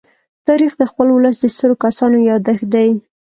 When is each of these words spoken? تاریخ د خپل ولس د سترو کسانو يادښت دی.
تاریخ 0.47 0.71
د 0.77 0.81
خپل 0.91 1.07
ولس 1.11 1.35
د 1.39 1.45
سترو 1.55 1.75
کسانو 1.85 2.17
يادښت 2.29 2.65
دی. 2.73 2.89